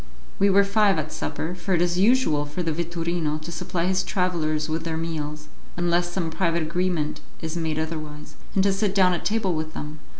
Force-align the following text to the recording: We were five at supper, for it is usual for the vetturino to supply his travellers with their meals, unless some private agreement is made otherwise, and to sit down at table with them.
We 0.39 0.49
were 0.49 0.63
five 0.63 0.97
at 0.97 1.11
supper, 1.13 1.53
for 1.53 1.75
it 1.75 1.81
is 1.83 1.99
usual 1.99 2.43
for 2.47 2.63
the 2.63 2.71
vetturino 2.71 3.37
to 3.43 3.51
supply 3.51 3.85
his 3.85 4.01
travellers 4.01 4.67
with 4.67 4.83
their 4.83 4.97
meals, 4.97 5.47
unless 5.77 6.11
some 6.11 6.31
private 6.31 6.63
agreement 6.63 7.21
is 7.39 7.55
made 7.55 7.77
otherwise, 7.77 8.33
and 8.55 8.63
to 8.63 8.73
sit 8.73 8.95
down 8.95 9.13
at 9.13 9.23
table 9.23 9.53
with 9.53 9.75
them. 9.75 9.99